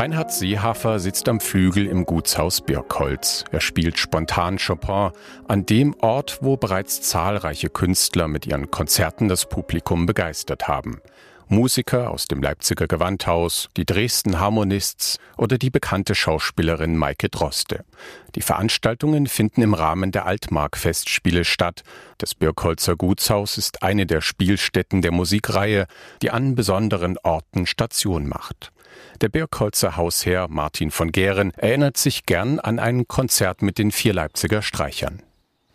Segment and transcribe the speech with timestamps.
[0.00, 3.44] Reinhard Seehafer sitzt am Flügel im Gutshaus Birkholz.
[3.52, 5.10] Er spielt spontan Chopin
[5.46, 11.02] an dem Ort, wo bereits zahlreiche Künstler mit ihren Konzerten das Publikum begeistert haben.
[11.52, 17.84] Musiker aus dem Leipziger Gewandhaus, die Dresden Harmonists oder die bekannte Schauspielerin Maike Droste.
[18.36, 21.82] Die Veranstaltungen finden im Rahmen der Altmark-Festspiele statt.
[22.18, 25.86] Das Birkholzer Gutshaus ist eine der Spielstätten der Musikreihe,
[26.22, 28.70] die an besonderen Orten Station macht.
[29.20, 34.14] Der Birkholzer Hausherr Martin von Gehren erinnert sich gern an ein Konzert mit den vier
[34.14, 35.20] Leipziger Streichern.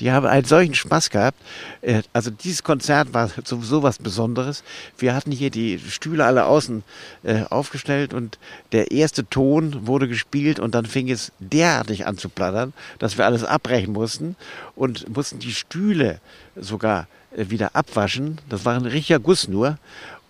[0.00, 1.38] Die haben einen solchen Spaß gehabt.
[1.80, 4.64] Äh, also dieses Konzert war sowieso was Besonderes.
[4.98, 6.82] Wir hatten hier die Stühle alle außen
[7.22, 8.38] äh, aufgestellt und
[8.72, 13.26] der erste Ton wurde gespielt und dann fing es derartig an zu plattern, dass wir
[13.26, 14.36] alles abbrechen mussten
[14.74, 16.20] und mussten die Stühle
[16.56, 18.40] sogar äh, wieder abwaschen.
[18.48, 19.78] Das war ein richtiger Guss nur.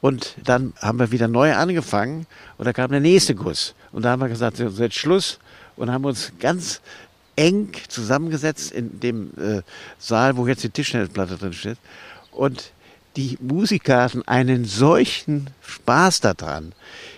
[0.03, 2.27] Und dann haben wir wieder neu angefangen
[2.59, 3.75] und da kam der nächste Guss.
[3.91, 5.39] Und da haben wir gesagt, jetzt Schluss
[5.77, 6.83] und haben uns ganz
[7.37, 9.63] eng zusammengesetzt in dem äh,
[9.99, 11.79] Saal, wo jetzt die Tischtennisplatte drin steht.
[12.33, 12.73] Und
[13.17, 16.73] die Musiker hatten einen solchen Spaß daran,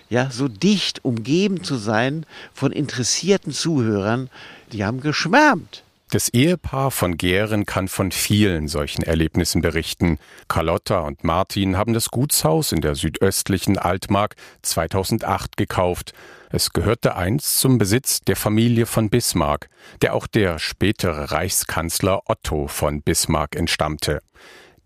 [0.08, 4.30] ja, so dicht umgeben zu sein von interessierten Zuhörern,
[4.72, 5.82] die haben geschwärmt.
[6.10, 10.18] Das Ehepaar von Gären kann von vielen solchen Erlebnissen berichten.
[10.46, 16.12] Carlotta und Martin haben das Gutshaus in der südöstlichen Altmark 2008 gekauft.
[16.50, 19.68] Es gehörte einst zum Besitz der Familie von Bismarck,
[20.00, 24.20] der auch der spätere Reichskanzler Otto von Bismarck entstammte.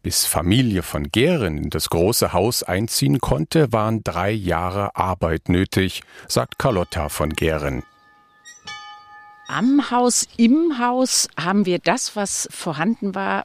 [0.02, 6.00] Bis Familie von Gären in das große Haus einziehen konnte, waren drei Jahre Arbeit nötig,
[6.28, 7.82] sagt Carlotta von Gären
[9.50, 13.44] am Haus, im Haus haben wir das, was vorhanden war,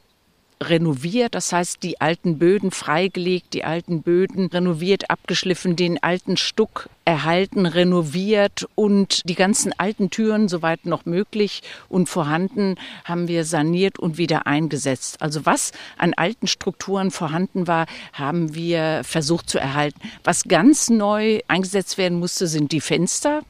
[0.62, 6.88] renoviert, das heißt die alten Böden freigelegt, die alten Böden renoviert, abgeschliffen, den alten Stuck
[7.04, 13.98] erhalten, renoviert und die ganzen alten Türen, soweit noch möglich und vorhanden, haben wir saniert
[13.98, 15.20] und wieder eingesetzt.
[15.20, 20.00] Also was an alten Strukturen vorhanden war, haben wir versucht zu erhalten.
[20.24, 23.42] Was ganz neu eingesetzt werden musste, sind die Fenster.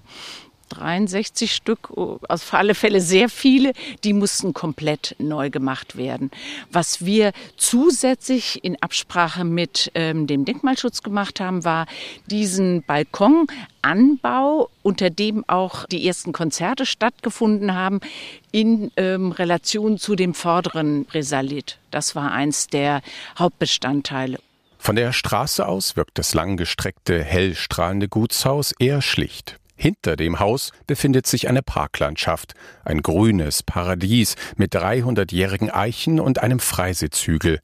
[0.69, 3.72] 63 Stück, oh, auf alle Fälle sehr viele,
[4.04, 6.31] die mussten komplett neu gemacht werden.
[6.71, 11.87] Was wir zusätzlich in Absprache mit ähm, dem Denkmalschutz gemacht haben, war
[12.26, 18.00] diesen Balkonanbau, unter dem auch die ersten Konzerte stattgefunden haben,
[18.53, 21.78] in ähm, Relation zu dem vorderen Resalit.
[21.91, 23.03] Das war eins der
[23.38, 24.38] Hauptbestandteile.
[24.78, 29.59] Von der Straße aus wirkt das langgestreckte, hell strahlende Gutshaus eher schlicht.
[29.76, 32.54] Hinter dem Haus befindet sich eine Parklandschaft,
[32.84, 37.60] ein grünes Paradies mit 300-jährigen Eichen und einem Freisitzhügel.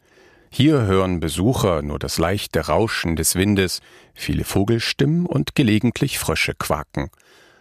[0.50, 3.80] Hier hören Besucher nur das leichte Rauschen des Windes,
[4.12, 7.08] viele Vogelstimmen und gelegentlich Frösche quaken.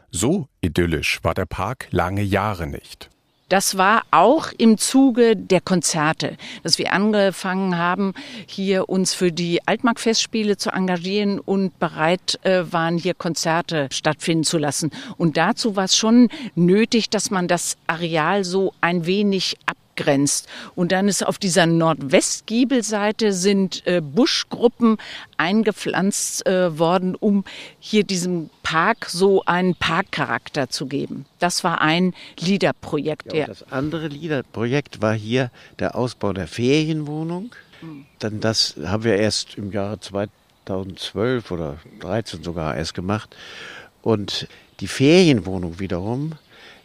[0.09, 3.09] So idyllisch war der Park lange Jahre nicht.
[3.51, 8.13] Das war auch im Zuge der Konzerte, dass wir angefangen haben,
[8.47, 14.57] hier uns für die Altmark-Festspiele zu engagieren und bereit äh, waren, hier Konzerte stattfinden zu
[14.57, 14.89] lassen.
[15.17, 19.57] Und dazu war es schon nötig, dass man das Areal so ein wenig
[20.01, 20.47] abgrenzt.
[20.75, 24.97] Und dann ist auf dieser Nordwestgiebelseite sind äh, Buschgruppen
[25.37, 27.43] eingepflanzt äh, worden, um
[27.79, 31.25] hier diesem Park so einen Parkcharakter zu geben.
[31.39, 33.33] Das war ein LIDA-Projekt.
[33.33, 37.51] Ja, das andere LIDA-Projekt war hier der Ausbau der Ferienwohnung.
[37.81, 38.05] Mhm.
[38.19, 43.35] Dann das haben wir erst im Jahre 2012 oder 2013 sogar erst gemacht.
[44.01, 44.47] Und
[44.79, 46.33] die Ferienwohnung wiederum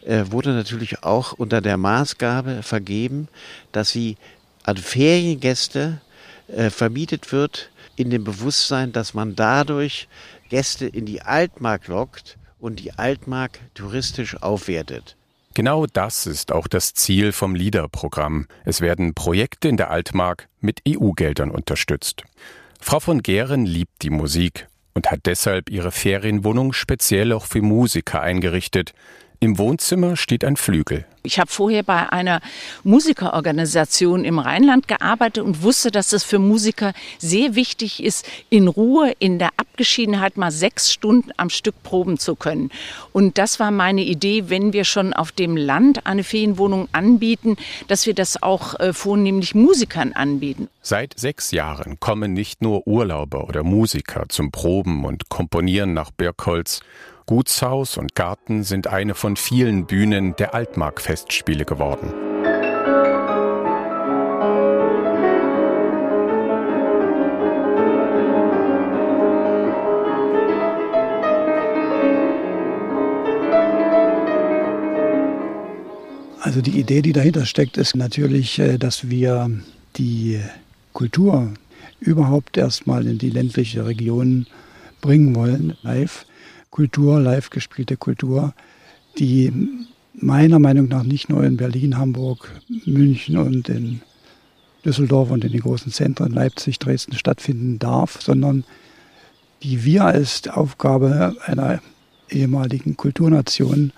[0.03, 3.29] wurde natürlich auch unter der Maßgabe vergeben,
[3.73, 4.17] dass sie
[4.63, 6.01] an Feriengäste
[6.49, 10.09] äh, vermietet wird, in dem Bewusstsein, dass man dadurch
[10.49, 15.17] Gäste in die Altmark lockt und die Altmark touristisch aufwertet.
[15.55, 18.47] Genau das ist auch das Ziel vom LIDER-Programm.
[18.65, 22.25] Es werden Projekte in der Altmark mit EU-Geldern unterstützt.
[22.81, 28.21] Frau von Gehren liebt die Musik und hat deshalb ihre Ferienwohnung speziell auch für Musiker
[28.21, 28.93] eingerichtet.
[29.47, 31.05] Im Wohnzimmer steht ein Flügel.
[31.23, 32.41] Ich habe vorher bei einer
[32.83, 39.13] Musikerorganisation im Rheinland gearbeitet und wusste, dass es für Musiker sehr wichtig ist, in Ruhe,
[39.21, 42.73] in der Abgeschiedenheit mal sechs Stunden am Stück proben zu können.
[43.13, 47.57] Und das war meine Idee, wenn wir schon auf dem Land eine Ferienwohnung anbieten,
[47.87, 50.69] dass wir das auch äh, vornehmlich Musikern anbieten.
[50.83, 56.81] Seit sechs Jahren kommen nicht nur Urlauber oder Musiker zum Proben und Komponieren nach Birkholz
[57.29, 62.13] Gutshaus und Garten sind eine von vielen Bühnen der Altmark-Festspiele geworden.
[76.41, 79.51] Also die Idee, die dahinter steckt, ist natürlich, äh, dass wir
[79.97, 80.41] die
[80.93, 81.55] Kultur
[81.99, 84.47] überhaupt erstmal in die ländliche Region
[85.01, 86.25] bringen wollen, live.
[86.77, 88.53] Live-Kultur, live gespielte Kultur,
[89.19, 89.51] die
[90.13, 92.51] meiner Meinung nach nicht nur in Berlin, Hamburg,
[92.85, 94.03] München und in
[94.85, 98.65] Düsseldorf und in den großen Zentren Leipzig, Dresden stattfinden darf, sondern
[99.63, 101.81] die wir als Aufgabe einer
[102.29, 103.93] ehemaligen Kulturnation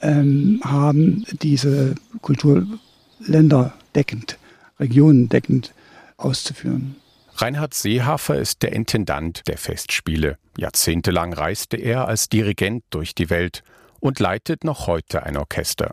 [0.00, 4.36] ähm, haben, diese Kulturländer deckend,
[4.80, 5.72] Regionen deckend
[6.16, 6.96] auszuführen.
[7.36, 10.38] Reinhard Seehafer ist der Intendant der Festspiele.
[10.56, 13.64] Jahrzehntelang reiste er als Dirigent durch die Welt
[13.98, 15.90] und leitet noch heute ein Orchester.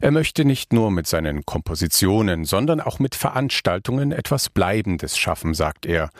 [0.00, 5.86] Er möchte nicht nur mit seinen Kompositionen, sondern auch mit Veranstaltungen etwas Bleibendes schaffen, sagt
[5.86, 6.10] er.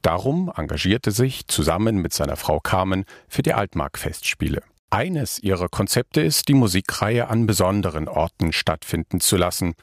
[0.00, 4.62] Darum engagierte sich zusammen mit seiner Frau Carmen für die Altmark-Festspiele.
[4.88, 9.74] Eines ihrer Konzepte ist, die Musikreihe an besonderen Orten stattfinden zu lassen.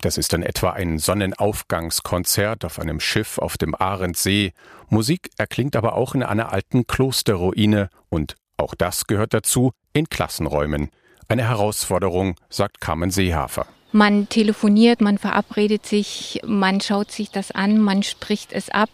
[0.00, 4.52] Das ist dann etwa ein Sonnenaufgangskonzert auf einem Schiff auf dem Arendsee.
[4.88, 10.90] Musik erklingt aber auch in einer alten Klosterruine und auch das gehört dazu in Klassenräumen.
[11.28, 13.66] Eine Herausforderung, sagt Carmen Seehafer.
[13.90, 18.90] Man telefoniert, man verabredet sich, man schaut sich das an, man spricht es ab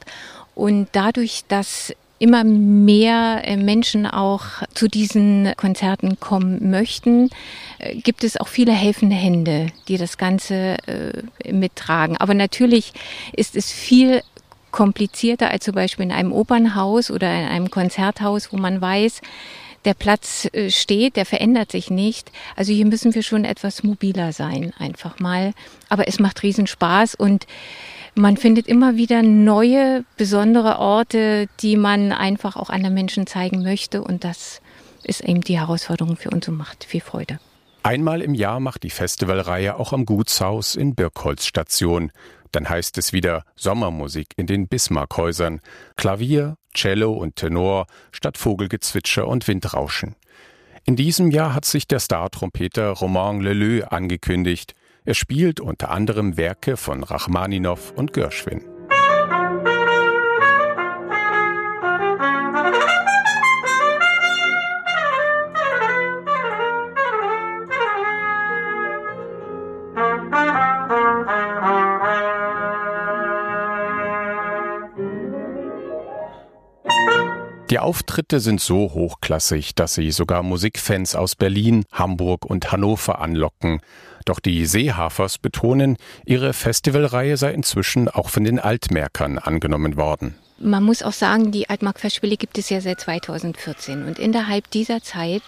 [0.54, 7.30] und dadurch, dass immer mehr äh, Menschen auch zu diesen Konzerten kommen möchten,
[7.78, 12.16] äh, gibt es auch viele helfende Hände, die das Ganze äh, mittragen.
[12.16, 12.92] Aber natürlich
[13.32, 14.22] ist es viel
[14.70, 19.20] komplizierter als zum Beispiel in einem Opernhaus oder in einem Konzerthaus, wo man weiß,
[19.84, 22.32] der Platz steht, der verändert sich nicht.
[22.56, 25.52] Also hier müssen wir schon etwas mobiler sein, einfach mal.
[25.90, 27.46] Aber es macht riesen Spaß und
[28.14, 34.02] man findet immer wieder neue, besondere Orte, die man einfach auch anderen Menschen zeigen möchte.
[34.02, 34.60] Und das
[35.02, 37.38] ist eben die Herausforderung für uns und macht viel Freude.
[37.82, 42.12] Einmal im Jahr macht die Festivalreihe auch am Gutshaus in Birkholz Station.
[42.50, 45.60] Dann heißt es wieder Sommermusik in den Bismarckhäusern.
[45.96, 50.14] Klavier, Cello und Tenor statt Vogelgezwitscher und Windrauschen.
[50.86, 54.74] In diesem Jahr hat sich der Star-Trompeter Romain Leleu angekündigt.
[55.06, 58.64] Er spielt unter anderem Werke von Rachmaninow und Gershwin.
[77.70, 83.80] Die Auftritte sind so hochklassig, dass sie sogar Musikfans aus Berlin, Hamburg und Hannover anlocken.
[84.24, 90.36] Doch die Seehafers betonen, ihre Festivalreihe sei inzwischen auch von den Altmerkern angenommen worden.
[90.64, 95.42] Man muss auch sagen, die Altmark-Festspiele gibt es ja seit 2014 und innerhalb dieser Zeit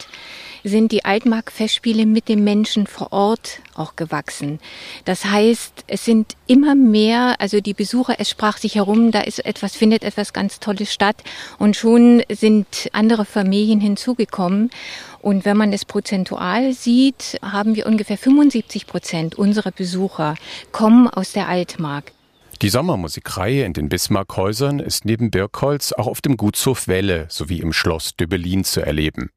[0.63, 4.59] sind die Altmark-Festspiele mit den Menschen vor Ort auch gewachsen.
[5.07, 9.43] Das heißt, es sind immer mehr, also die Besucher, es sprach sich herum, da ist
[9.47, 11.17] etwas, findet etwas ganz Tolles statt
[11.59, 14.71] und schon sind andere Familien hinzugekommen.
[15.23, 20.35] Und wenn man es prozentual sieht, haben wir ungefähr 75 Prozent unserer Besucher
[20.73, 22.13] kommen aus der Altmark.
[22.63, 27.75] Die Sommermusikreihe in den Bismarckhäusern ist neben Birkholz auch auf dem Gutshof Welle sowie im
[27.75, 29.31] Schloss Döbelin zu erleben.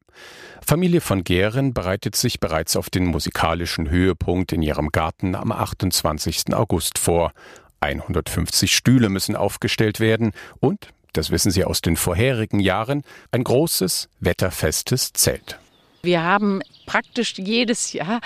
[0.66, 6.54] Familie von Gehren bereitet sich bereits auf den musikalischen Höhepunkt in ihrem Garten am 28.
[6.54, 7.32] August vor.
[7.80, 13.02] 150 Stühle müssen aufgestellt werden und, das wissen Sie aus den vorherigen Jahren,
[13.32, 15.58] ein großes, wetterfestes Zelt.
[16.02, 18.20] Wir haben praktisch jedes Jahr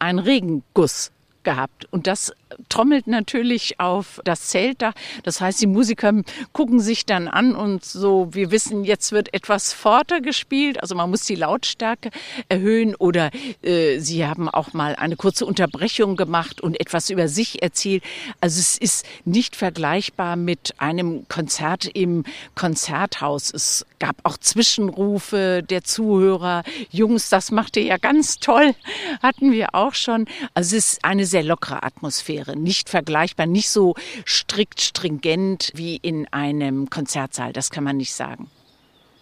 [0.00, 1.86] einen Regenguss gehabt.
[1.90, 2.32] Und das
[2.68, 4.94] trommelt natürlich auf das Zeltdach.
[5.22, 6.12] Das heißt, die Musiker
[6.52, 10.82] gucken sich dann an und so, wir wissen, jetzt wird etwas forter gespielt.
[10.82, 12.10] Also man muss die Lautstärke
[12.48, 13.30] erhöhen oder
[13.62, 18.02] äh, sie haben auch mal eine kurze Unterbrechung gemacht und etwas über sich erzählt.
[18.40, 23.52] Also es ist nicht vergleichbar mit einem Konzert im Konzerthaus.
[23.52, 26.62] Es gab auch Zwischenrufe der Zuhörer.
[26.90, 28.74] Jungs, das macht ihr ja ganz toll.
[29.22, 30.26] Hatten wir auch schon.
[30.54, 32.39] Also es ist eine sehr lockere Atmosphäre.
[32.54, 33.94] Nicht vergleichbar, nicht so
[34.26, 37.52] strikt stringent wie in einem Konzertsaal.
[37.52, 38.50] Das kann man nicht sagen.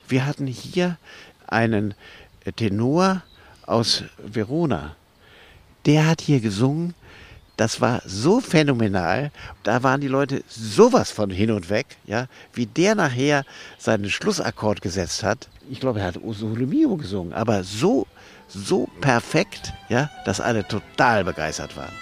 [0.09, 0.97] Wir hatten hier
[1.47, 1.95] einen
[2.57, 3.23] Tenor
[3.67, 4.97] aus Verona.
[5.87, 6.95] Der hat hier gesungen.
[7.57, 9.33] Das war so phänomenal.
[9.65, 13.45] Da waren die Leute sowas von hin und weg, ja, wie der nachher
[13.79, 15.49] seinen Schlussakkord gesetzt hat.
[15.69, 18.07] Ich glaube, er hat Ursule Mio gesungen, aber so
[18.49, 21.93] so perfekt, ja, dass alle total begeistert waren.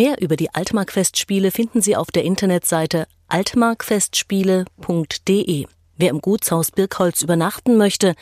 [0.00, 5.66] Mehr über die Altmark-Festspiele finden Sie auf der Internetseite altmarkfestspiele.de.
[5.98, 8.14] Wer im Gutshaus Birkholz übernachten möchte,